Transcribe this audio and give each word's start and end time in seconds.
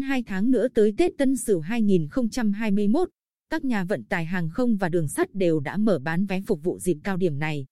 2 0.00 0.22
tháng 0.22 0.50
nữa 0.50 0.68
tới 0.68 0.94
Tết 0.98 1.12
Tân 1.18 1.36
Sửu 1.36 1.60
2021, 1.60 3.08
các 3.50 3.64
nhà 3.64 3.84
vận 3.84 4.04
tải 4.04 4.24
hàng 4.24 4.48
không 4.48 4.76
và 4.76 4.88
đường 4.88 5.08
sắt 5.08 5.34
đều 5.34 5.60
đã 5.60 5.76
mở 5.76 5.98
bán 5.98 6.26
vé 6.26 6.40
phục 6.40 6.62
vụ 6.62 6.78
dịp 6.78 6.96
cao 7.04 7.16
điểm 7.16 7.38
này. 7.38 7.66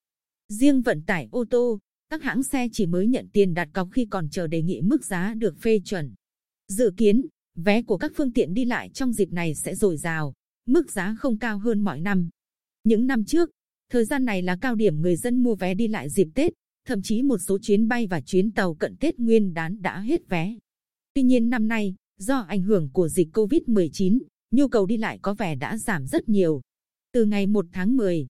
Riêng 0.48 0.83
vận 0.83 1.03
tải 1.03 1.29
ô 1.30 1.45
tô, 1.51 1.79
các 2.11 2.23
hãng 2.23 2.43
xe 2.43 2.69
chỉ 2.73 2.87
mới 2.87 3.07
nhận 3.07 3.29
tiền 3.33 3.55
đặt 3.55 3.69
cọc 3.73 3.89
khi 3.93 4.07
còn 4.11 4.29
chờ 4.29 4.47
đề 4.47 4.62
nghị 4.62 4.80
mức 4.80 5.05
giá 5.05 5.35
được 5.35 5.59
phê 5.61 5.80
chuẩn. 5.85 6.15
Dự 6.69 6.93
kiến, 6.97 7.27
vé 7.57 7.83
của 7.83 7.97
các 7.97 8.12
phương 8.15 8.33
tiện 8.33 8.55
đi 8.55 8.65
lại 8.65 8.91
trong 8.95 9.12
dịp 9.12 9.33
này 9.33 9.55
sẽ 9.55 9.75
dồi 9.75 9.97
dào, 9.97 10.34
mức 10.66 10.91
giá 10.91 11.16
không 11.19 11.39
cao 11.39 11.59
hơn 11.59 11.80
mọi 11.80 12.01
năm. 12.01 12.29
Những 12.84 13.07
năm 13.07 13.25
trước, 13.25 13.51
thời 13.91 14.05
gian 14.05 14.25
này 14.25 14.43
là 14.43 14.57
cao 14.61 14.75
điểm 14.75 15.01
người 15.01 15.16
dân 15.16 15.43
mua 15.43 15.55
vé 15.55 15.75
đi 15.75 15.89
lại 15.89 16.11
dịp 16.11 16.29
Tết, 16.34 16.52
thậm 16.87 17.02
chí 17.02 17.23
một 17.23 17.39
số 17.39 17.59
chuyến 17.59 17.89
bay 17.89 18.07
và 18.07 18.21
chuyến 18.21 18.52
tàu 18.52 18.75
cận 18.75 18.97
Tết 18.97 19.19
Nguyên 19.19 19.55
đán 19.55 19.83
đã 19.83 20.01
hết 20.01 20.29
vé. 20.29 20.57
Tuy 21.15 21.23
nhiên 21.23 21.51
năm 21.51 21.69
nay, 21.69 21.95
do 22.20 22.38
ảnh 22.38 22.62
hưởng 22.62 22.91
của 22.92 23.09
dịch 23.09 23.29
Covid-19, 23.33 24.19
nhu 24.51 24.69
cầu 24.69 24.87
đi 24.87 24.97
lại 24.97 25.19
có 25.23 25.34
vẻ 25.34 25.55
đã 25.55 25.77
giảm 25.77 26.06
rất 26.06 26.28
nhiều. 26.28 26.61
Từ 27.12 27.24
ngày 27.24 27.47
1 27.47 27.66
tháng 27.73 27.97
10, 27.97 28.27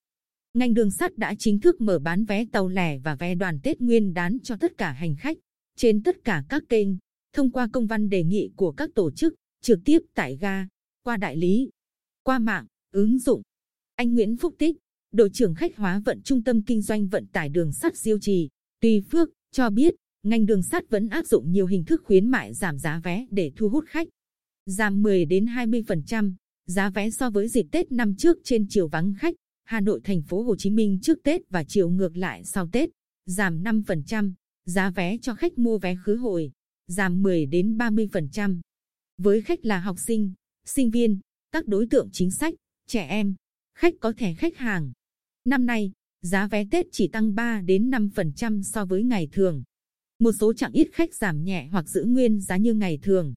ngành 0.53 0.73
đường 0.73 0.91
sắt 0.91 1.17
đã 1.17 1.35
chính 1.39 1.59
thức 1.59 1.81
mở 1.81 1.99
bán 1.99 2.25
vé 2.25 2.45
tàu 2.51 2.67
lẻ 2.67 2.99
và 2.99 3.15
vé 3.15 3.35
đoàn 3.35 3.59
Tết 3.63 3.81
Nguyên 3.81 4.13
đán 4.13 4.37
cho 4.43 4.55
tất 4.55 4.77
cả 4.77 4.91
hành 4.91 5.15
khách 5.15 5.37
trên 5.75 6.03
tất 6.03 6.23
cả 6.23 6.43
các 6.49 6.63
kênh, 6.69 6.87
thông 7.33 7.51
qua 7.51 7.67
công 7.73 7.87
văn 7.87 8.09
đề 8.09 8.23
nghị 8.23 8.49
của 8.55 8.71
các 8.71 8.89
tổ 8.95 9.11
chức 9.11 9.33
trực 9.61 9.79
tiếp 9.85 9.99
tại 10.13 10.37
ga, 10.37 10.67
qua 11.03 11.17
đại 11.17 11.37
lý, 11.37 11.69
qua 12.23 12.39
mạng, 12.39 12.65
ứng 12.91 13.19
dụng. 13.19 13.41
Anh 13.95 14.13
Nguyễn 14.13 14.37
Phúc 14.37 14.55
Tích, 14.57 14.77
đội 15.11 15.29
trưởng 15.33 15.55
khách 15.55 15.77
hóa 15.77 16.01
vận 16.05 16.21
trung 16.21 16.43
tâm 16.43 16.61
kinh 16.61 16.81
doanh 16.81 17.07
vận 17.07 17.27
tải 17.27 17.49
đường 17.49 17.73
sắt 17.73 17.97
Diêu 17.97 18.19
Trì, 18.21 18.49
Tuy 18.79 19.01
Phước 19.11 19.29
cho 19.51 19.69
biết, 19.69 19.95
ngành 20.23 20.45
đường 20.45 20.63
sắt 20.63 20.89
vẫn 20.89 21.09
áp 21.09 21.25
dụng 21.25 21.51
nhiều 21.51 21.65
hình 21.65 21.85
thức 21.85 22.01
khuyến 22.05 22.27
mại 22.27 22.53
giảm 22.53 22.79
giá 22.79 23.01
vé 23.03 23.25
để 23.31 23.51
thu 23.55 23.69
hút 23.69 23.85
khách. 23.87 24.07
Giảm 24.65 25.01
10 25.01 25.25
đến 25.25 25.45
20% 25.45 26.33
giá 26.65 26.89
vé 26.89 27.09
so 27.09 27.29
với 27.29 27.47
dịp 27.47 27.65
Tết 27.71 27.91
năm 27.91 28.15
trước 28.15 28.37
trên 28.43 28.65
chiều 28.69 28.87
vắng 28.87 29.13
khách, 29.19 29.35
Hà 29.63 29.79
Nội 29.79 30.01
thành 30.03 30.21
phố 30.21 30.43
Hồ 30.43 30.55
Chí 30.55 30.69
Minh 30.69 30.99
trước 31.01 31.23
Tết 31.23 31.41
và 31.49 31.63
chiều 31.63 31.89
ngược 31.89 32.17
lại 32.17 32.43
sau 32.45 32.69
Tết, 32.71 32.89
giảm 33.25 33.63
5%, 33.63 34.33
giá 34.65 34.89
vé 34.89 35.17
cho 35.17 35.35
khách 35.35 35.57
mua 35.57 35.77
vé 35.77 35.95
khứ 36.03 36.15
hồi, 36.15 36.51
giảm 36.87 37.23
10 37.23 37.45
đến 37.45 37.77
30%. 37.77 38.59
Với 39.17 39.41
khách 39.41 39.65
là 39.65 39.79
học 39.79 39.95
sinh, 39.99 40.33
sinh 40.65 40.89
viên, 40.89 41.19
các 41.51 41.67
đối 41.67 41.87
tượng 41.87 42.09
chính 42.11 42.31
sách, 42.31 42.53
trẻ 42.87 43.07
em, 43.07 43.35
khách 43.77 43.93
có 43.99 44.13
thẻ 44.17 44.33
khách 44.33 44.57
hàng. 44.57 44.91
Năm 45.45 45.65
nay, 45.65 45.91
giá 46.21 46.47
vé 46.47 46.65
Tết 46.71 46.85
chỉ 46.91 47.07
tăng 47.07 47.35
3 47.35 47.61
đến 47.61 47.89
5% 47.89 48.61
so 48.63 48.85
với 48.85 49.03
ngày 49.03 49.27
thường. 49.31 49.63
Một 50.21 50.31
số 50.31 50.53
chặng 50.53 50.71
ít 50.71 50.87
khách 50.93 51.15
giảm 51.15 51.43
nhẹ 51.43 51.67
hoặc 51.71 51.89
giữ 51.89 52.03
nguyên 52.03 52.41
giá 52.41 52.57
như 52.57 52.73
ngày 52.73 52.99
thường. 53.01 53.33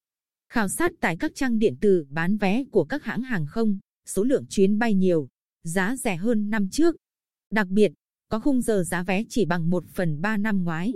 Khảo 0.52 0.68
sát 0.68 0.92
tại 1.00 1.16
các 1.16 1.32
trang 1.34 1.58
điện 1.58 1.76
tử 1.80 2.06
bán 2.10 2.36
vé 2.36 2.64
của 2.64 2.84
các 2.84 3.04
hãng 3.04 3.22
hàng 3.22 3.46
không, 3.46 3.78
số 4.06 4.24
lượng 4.24 4.44
chuyến 4.48 4.78
bay 4.78 4.94
nhiều, 4.94 5.28
giá 5.62 5.96
rẻ 5.96 6.16
hơn 6.16 6.50
năm 6.50 6.68
trước. 6.70 6.96
Đặc 7.50 7.68
biệt, 7.68 7.92
có 8.28 8.40
khung 8.40 8.60
giờ 8.60 8.82
giá 8.86 9.02
vé 9.02 9.24
chỉ 9.28 9.44
bằng 9.44 9.70
1 9.70 9.84
phần 9.94 10.20
3 10.20 10.36
năm 10.36 10.64
ngoái. 10.64 10.92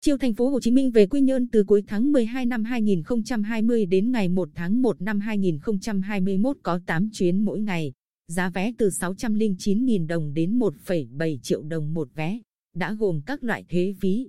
Chiều 0.00 0.18
thành 0.18 0.34
phố 0.34 0.48
Hồ 0.48 0.60
Chí 0.60 0.70
Minh 0.70 0.90
về 0.90 1.06
Quy 1.06 1.20
Nhơn 1.20 1.48
từ 1.48 1.64
cuối 1.64 1.82
tháng 1.86 2.12
12 2.12 2.46
năm 2.46 2.64
2020 2.64 3.86
đến 3.86 4.12
ngày 4.12 4.28
1 4.28 4.48
tháng 4.54 4.82
1 4.82 5.02
năm 5.02 5.20
2021 5.20 6.56
có 6.62 6.80
8 6.86 7.08
chuyến 7.12 7.44
mỗi 7.44 7.60
ngày. 7.60 7.92
Giá 8.28 8.50
vé 8.50 8.72
từ 8.78 8.88
609.000 8.88 10.06
đồng 10.06 10.34
đến 10.34 10.58
1,7 10.58 11.38
triệu 11.42 11.62
đồng 11.62 11.94
một 11.94 12.08
vé, 12.14 12.40
đã 12.76 12.94
gồm 12.94 13.20
các 13.26 13.44
loại 13.44 13.64
thuế 13.68 13.94
phí. 14.00 14.28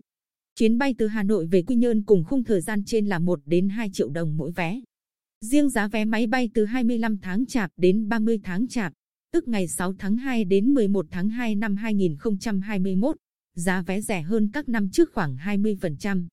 Chuyến 0.60 0.78
bay 0.78 0.96
từ 0.98 1.08
Hà 1.08 1.24
Nội 1.24 1.46
về 1.46 1.62
Quy 1.62 1.76
Nhơn 1.76 2.04
cùng 2.04 2.24
khung 2.24 2.44
thời 2.44 2.62
gian 2.62 2.84
trên 2.86 3.06
là 3.06 3.20
1 3.20 3.40
đến 3.46 3.70
2 3.70 3.90
triệu 3.94 4.10
đồng 4.10 4.38
mỗi 4.38 4.52
vé. 4.52 4.82
Riêng 5.42 5.70
giá 5.70 5.88
vé 5.88 6.06
máy 6.06 6.28
bay 6.28 6.50
từ 6.54 6.66
25 6.66 7.18
tháng 7.18 7.46
Chạp 7.46 7.72
đến 7.78 8.10
30 8.10 8.40
tháng 8.44 8.68
Chạp, 8.68 8.94
tức 9.32 9.48
ngày 9.48 9.68
6 9.68 9.94
tháng 10.00 10.18
2 10.18 10.46
đến 10.46 10.74
11 10.74 11.06
tháng 11.12 11.30
2 11.30 11.56
năm 11.56 11.76
2021, 11.76 13.16
giá 13.56 13.82
vé 13.82 14.02
rẻ 14.02 14.22
hơn 14.22 14.50
các 14.54 14.70
năm 14.70 14.90
trước 14.90 15.14
khoảng 15.14 15.36
20%. 15.36 16.28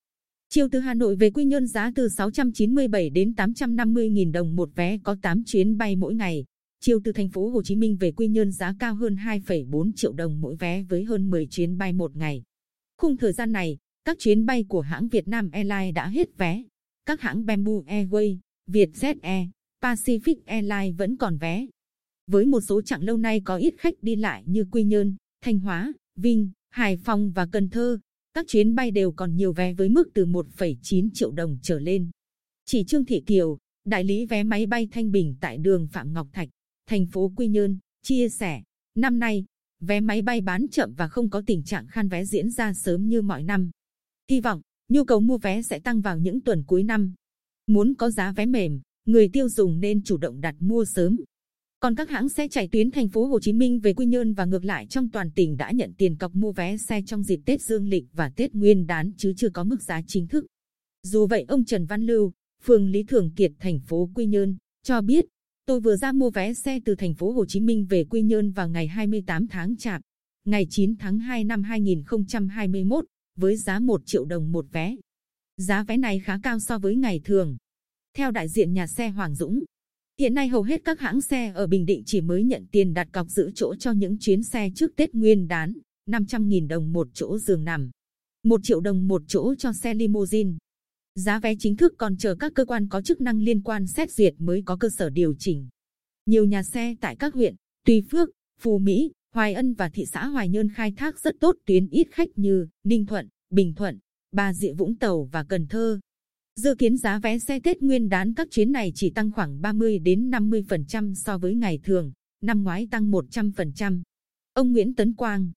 Chiều 0.49 0.69
từ 0.73 0.79
Hà 0.79 0.95
Nội 0.95 1.17
về 1.17 1.31
Quy 1.31 1.45
Nhơn 1.45 1.67
giá 1.67 1.93
từ 1.95 2.09
697 2.09 3.11
đến 3.11 3.35
850 3.35 4.15
000 4.25 4.33
đồng 4.33 4.57
một 4.57 4.71
vé 4.75 4.99
có 4.99 5.17
8 5.23 5.45
chuyến 5.45 5.79
bay 5.79 5.97
mỗi 5.97 6.15
ngày. 6.15 6.45
Chiều 6.81 7.01
từ 7.05 7.13
thành 7.13 7.29
phố 7.29 7.49
Hồ 7.49 7.63
Chí 7.63 7.77
Minh 7.77 7.97
về 7.97 8.13
Quy 8.13 8.29
Nhơn 8.29 8.53
giá 8.53 8.75
cao 8.79 8.95
hơn 8.95 9.17
2,4 9.17 9.93
triệu 9.97 10.13
đồng 10.13 10.41
mỗi 10.41 10.57
vé 10.57 10.83
với 10.83 11.05
hơn 11.05 11.31
10 11.31 11.47
chuyến 11.47 11.79
bay 11.79 11.93
một 11.93 12.17
ngày. 12.17 12.43
Khung 12.97 13.17
thời 13.17 13.33
gian 13.33 13.53
này, 13.53 13.79
các 14.05 14.19
chuyến 14.19 14.47
bay 14.47 14.65
của 14.69 14.81
hãng 14.81 15.09
Việt 15.09 15.29
Nam 15.29 15.51
Airlines 15.51 15.95
đã 15.95 16.09
hết 16.09 16.39
vé. 16.39 16.63
Các 17.07 17.21
hãng 17.21 17.47
Bamboo 17.47 17.73
Airways, 17.73 18.39
Vietjet 18.67 19.15
Air, 19.23 19.49
Pacific 19.83 20.37
Airlines 20.45 20.97
vẫn 20.99 21.17
còn 21.17 21.37
vé. 21.37 21.67
Với 22.27 22.47
một 22.47 22.61
số 22.61 22.83
chặng 22.83 23.03
lâu 23.03 23.17
nay 23.17 23.41
có 23.45 23.57
ít 23.57 23.75
khách 23.79 23.95
đi 24.03 24.17
lại 24.17 24.43
như 24.47 24.65
Quy 24.71 24.85
Nhơn, 24.85 25.17
Thanh 25.41 25.59
Hóa, 25.59 25.93
Vinh, 26.17 26.51
Hải 26.71 26.97
Phòng 26.97 27.33
và 27.33 27.47
Cần 27.47 27.69
Thơ, 27.69 27.99
các 28.35 28.47
chuyến 28.49 28.75
bay 28.75 28.91
đều 28.91 29.13
còn 29.13 29.37
nhiều 29.37 29.53
vé 29.53 29.75
với 29.75 29.89
mức 29.89 30.11
từ 30.15 30.27
1,9 30.27 31.11
triệu 31.15 31.31
đồng 31.31 31.59
trở 31.63 31.79
lên. 31.79 32.11
Chỉ 32.65 32.85
Trương 32.85 33.05
Thị 33.05 33.23
Kiều, 33.27 33.59
đại 33.85 34.05
lý 34.05 34.27
vé 34.27 34.43
máy 34.43 34.67
bay 34.67 34.89
Thanh 34.91 35.11
Bình 35.11 35.37
tại 35.41 35.59
đường 35.59 35.89
Phạm 35.93 36.13
Ngọc 36.13 36.29
Thạch, 36.33 36.49
thành 36.87 37.07
phố 37.07 37.33
Quy 37.37 37.49
Nhơn, 37.49 37.79
chia 38.03 38.29
sẻ, 38.29 38.63
năm 38.95 39.19
nay, 39.19 39.45
vé 39.81 40.01
máy 40.01 40.23
bay 40.23 40.41
bán 40.41 40.69
chậm 40.69 40.95
và 40.95 41.09
không 41.09 41.31
có 41.31 41.43
tình 41.47 41.63
trạng 41.65 41.87
khan 41.87 42.09
vé 42.09 42.25
diễn 42.25 42.51
ra 42.51 42.75
sớm 42.75 43.09
như 43.09 43.23
mọi 43.23 43.43
năm. 43.43 43.71
Hy 44.31 44.41
vọng, 44.41 44.61
nhu 44.89 45.05
cầu 45.05 45.21
mua 45.21 45.39
vé 45.39 45.63
sẽ 45.63 45.79
tăng 45.79 46.01
vào 46.01 46.19
những 46.19 46.41
tuần 46.41 46.63
cuối 46.67 46.83
năm. 46.83 47.15
Muốn 47.67 47.95
có 47.95 48.11
giá 48.11 48.33
vé 48.33 48.47
mềm, 48.47 48.81
người 49.07 49.29
tiêu 49.29 49.49
dùng 49.49 49.81
nên 49.81 50.03
chủ 50.03 50.17
động 50.17 50.41
đặt 50.41 50.55
mua 50.59 50.85
sớm. 50.85 51.17
Còn 51.81 51.95
các 51.95 52.11
hãng 52.11 52.29
xe 52.29 52.49
chạy 52.49 52.69
tuyến 52.69 52.91
thành 52.91 53.09
phố 53.09 53.27
Hồ 53.27 53.41
Chí 53.41 53.53
Minh 53.53 53.81
về 53.81 53.95
Quy 53.95 54.07
Nhơn 54.07 54.33
và 54.33 54.45
ngược 54.45 54.65
lại 54.65 54.87
trong 54.87 55.09
toàn 55.09 55.31
tỉnh 55.31 55.57
đã 55.57 55.71
nhận 55.71 55.93
tiền 55.99 56.17
cọc 56.17 56.35
mua 56.35 56.53
vé 56.53 56.77
xe 56.77 57.03
trong 57.07 57.23
dịp 57.23 57.41
Tết 57.47 57.63
Dương 57.63 57.89
lịch 57.89 58.05
và 58.13 58.31
Tết 58.37 58.55
Nguyên 58.55 58.87
đán 58.87 59.13
chứ 59.17 59.33
chưa 59.37 59.51
có 59.51 59.65
mức 59.65 59.83
giá 59.83 60.03
chính 60.07 60.27
thức. 60.27 60.47
Dù 61.03 61.27
vậy 61.27 61.45
ông 61.49 61.65
Trần 61.65 61.87
Văn 61.87 62.03
Lưu, 62.03 62.33
phường 62.65 62.91
Lý 62.91 63.03
Thường 63.03 63.31
Kiệt 63.37 63.53
thành 63.59 63.81
phố 63.81 64.11
Quy 64.15 64.27
Nhơn 64.27 64.57
cho 64.83 65.01
biết, 65.01 65.25
tôi 65.67 65.81
vừa 65.81 65.97
ra 65.97 66.13
mua 66.13 66.31
vé 66.31 66.55
xe 66.55 66.81
từ 66.85 66.95
thành 66.95 67.15
phố 67.15 67.33
Hồ 67.33 67.45
Chí 67.47 67.61
Minh 67.61 67.87
về 67.91 68.05
Quy 68.05 68.23
Nhơn 68.23 68.51
vào 68.51 68.69
ngày 68.69 68.87
28 68.87 69.47
tháng 69.49 69.77
Chạp, 69.77 70.03
ngày 70.45 70.67
9 70.71 70.97
tháng 70.97 71.19
2 71.19 71.45
năm 71.45 71.63
2021 71.63 73.05
với 73.41 73.57
giá 73.57 73.79
1 73.79 74.03
triệu 74.07 74.25
đồng 74.25 74.53
một 74.53 74.67
vé. 74.73 74.97
Giá 75.57 75.85
vé 75.85 75.97
này 75.97 76.21
khá 76.21 76.39
cao 76.43 76.61
so 76.61 76.79
với 76.79 76.97
ngày 76.97 77.21
thường. 77.25 77.57
Theo 78.17 78.31
đại 78.31 78.49
diện 78.49 78.73
nhà 78.73 78.87
xe 78.87 79.09
Hoàng 79.09 79.35
Dũng, 79.35 79.65
hiện 80.19 80.35
nay 80.35 80.49
hầu 80.49 80.63
hết 80.63 80.81
các 80.85 81.01
hãng 81.01 81.21
xe 81.21 81.53
ở 81.55 81.67
Bình 81.67 81.87
Định 81.87 82.03
chỉ 82.07 82.21
mới 82.21 82.45
nhận 82.45 82.67
tiền 82.73 82.95
đặt 82.95 83.09
cọc 83.13 83.29
giữ 83.29 83.51
chỗ 83.55 83.75
cho 83.75 83.93
những 83.93 84.17
chuyến 84.21 84.43
xe 84.43 84.71
trước 84.75 84.97
Tết 84.97 85.15
Nguyên 85.15 85.49
đán, 85.49 85.73
500.000 86.07 86.69
đồng 86.69 86.93
một 86.93 87.09
chỗ 87.15 87.39
giường 87.39 87.65
nằm, 87.65 87.91
1 88.43 88.61
triệu 88.63 88.81
đồng 88.81 89.09
một 89.09 89.23
chỗ 89.27 89.55
cho 89.55 89.73
xe 89.73 89.95
limousine. 89.95 90.53
Giá 91.15 91.39
vé 91.39 91.55
chính 91.59 91.77
thức 91.77 91.95
còn 91.99 92.17
chờ 92.17 92.35
các 92.35 92.53
cơ 92.55 92.65
quan 92.65 92.89
có 92.89 93.03
chức 93.03 93.21
năng 93.21 93.43
liên 93.43 93.63
quan 93.63 93.87
xét 93.87 94.13
duyệt 94.13 94.35
mới 94.39 94.63
có 94.67 94.77
cơ 94.77 94.89
sở 94.89 95.11
điều 95.11 95.35
chỉnh. 95.39 95.69
Nhiều 96.27 96.45
nhà 96.45 96.63
xe 96.63 96.95
tại 97.01 97.17
các 97.17 97.35
huyện, 97.35 97.55
Tuy 97.85 98.03
Phước, 98.11 98.31
Phú 98.61 98.79
Mỹ, 98.79 99.11
Hoài 99.35 99.55
Ân 99.55 99.75
và 99.75 99.89
thị 99.89 100.07
xã 100.07 100.27
Hoài 100.27 100.49
Nhơn 100.49 100.69
khai 100.69 100.93
thác 100.97 101.21
rất 101.21 101.37
tốt 101.41 101.57
tuyến 101.67 101.89
ít 101.89 102.09
khách 102.11 102.29
như 102.37 102.67
Ninh 102.85 103.07
Thuận, 103.07 103.29
Bình 103.51 103.75
Thuận, 103.75 103.99
Bà 104.33 104.55
Rịa 104.55 104.73
Vũng 104.73 104.97
Tàu 104.97 105.29
và 105.33 105.45
Cần 105.45 105.67
Thơ. 105.67 106.01
Dự 106.57 106.75
kiến 106.75 106.97
giá 106.97 107.19
vé 107.19 107.39
xe 107.39 107.61
Tết 107.61 107.83
Nguyên 107.83 108.09
đán 108.09 108.35
các 108.35 108.49
chuyến 108.51 108.73
này 108.73 108.93
chỉ 108.95 109.11
tăng 109.11 109.31
khoảng 109.31 109.61
30 109.61 109.99
đến 109.99 110.31
50% 110.31 111.15
so 111.15 111.39
với 111.39 111.55
ngày 111.55 111.81
thường, 111.85 112.13
năm 112.43 112.63
ngoái 112.63 112.89
tăng 112.91 113.11
100%. 113.11 114.03
Ông 114.53 114.73
Nguyễn 114.73 114.95
Tấn 114.95 115.15
Quang, 115.15 115.51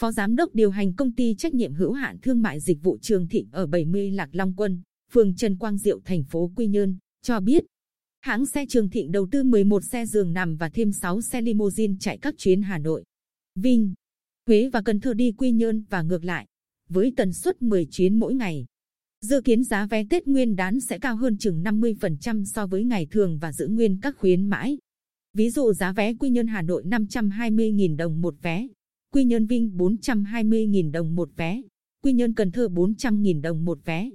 Phó 0.00 0.12
Giám 0.12 0.36
đốc 0.36 0.54
điều 0.54 0.70
hành 0.70 0.94
công 0.94 1.12
ty 1.12 1.34
trách 1.34 1.54
nhiệm 1.54 1.74
hữu 1.74 1.92
hạn 1.92 2.18
thương 2.22 2.42
mại 2.42 2.60
dịch 2.60 2.82
vụ 2.82 2.98
Trường 3.02 3.28
Thịnh 3.28 3.48
ở 3.52 3.66
70 3.66 4.10
Lạc 4.10 4.28
Long 4.32 4.54
Quân, 4.56 4.82
phường 5.12 5.34
Trần 5.34 5.56
Quang 5.56 5.78
Diệu, 5.78 6.00
thành 6.04 6.24
phố 6.24 6.52
Quy 6.56 6.66
Nhơn, 6.66 6.96
cho 7.22 7.40
biết, 7.40 7.64
hãng 8.20 8.46
xe 8.46 8.66
Trường 8.66 8.90
Thịnh 8.90 9.12
đầu 9.12 9.26
tư 9.30 9.42
11 9.42 9.84
xe 9.84 10.06
giường 10.06 10.32
nằm 10.32 10.56
và 10.56 10.68
thêm 10.68 10.92
6 10.92 11.20
xe 11.20 11.40
limousine 11.40 11.94
chạy 12.00 12.18
các 12.18 12.34
chuyến 12.38 12.62
Hà 12.62 12.78
Nội, 12.78 13.04
Vinh, 13.54 13.94
Huế 14.46 14.68
và 14.72 14.82
Cần 14.82 15.00
Thơ 15.00 15.14
đi 15.14 15.32
Quy 15.32 15.50
Nhơn 15.50 15.84
và 15.90 16.02
ngược 16.02 16.24
lại, 16.24 16.46
với 16.88 17.12
tần 17.16 17.32
suất 17.32 17.62
10 17.62 17.86
chuyến 17.90 18.18
mỗi 18.18 18.34
ngày. 18.34 18.66
Dự 19.20 19.40
kiến 19.40 19.64
giá 19.64 19.86
vé 19.86 20.04
Tết 20.10 20.26
Nguyên 20.26 20.56
đán 20.56 20.80
sẽ 20.80 20.98
cao 20.98 21.16
hơn 21.16 21.38
chừng 21.38 21.62
50% 21.62 22.44
so 22.44 22.66
với 22.66 22.84
ngày 22.84 23.06
thường 23.10 23.38
và 23.38 23.52
giữ 23.52 23.68
nguyên 23.68 24.00
các 24.02 24.16
khuyến 24.18 24.46
mãi. 24.46 24.78
Ví 25.34 25.50
dụ 25.50 25.72
giá 25.72 25.92
vé 25.92 26.14
Quy 26.14 26.30
Nhơn 26.30 26.46
Hà 26.46 26.62
Nội 26.62 26.84
520.000 26.84 27.96
đồng 27.96 28.20
một 28.20 28.34
vé, 28.42 28.68
Quy 29.12 29.24
Nhơn 29.24 29.46
Vinh 29.46 29.76
420.000 29.76 30.90
đồng 30.90 31.14
một 31.14 31.30
vé, 31.36 31.62
Quy 32.02 32.12
Nhơn 32.12 32.34
Cần 32.34 32.52
Thơ 32.52 32.68
400.000 32.68 33.40
đồng 33.40 33.64
một 33.64 33.78
vé. 33.84 34.10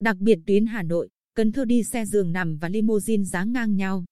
Đặc 0.00 0.16
biệt 0.20 0.38
tuyến 0.46 0.66
Hà 0.66 0.82
Nội, 0.82 1.08
Cần 1.36 1.52
Thơ 1.52 1.64
đi 1.64 1.82
xe 1.82 2.04
giường 2.04 2.32
nằm 2.32 2.58
và 2.58 2.68
limousine 2.68 3.24
giá 3.24 3.44
ngang 3.44 3.76
nhau. 3.76 4.04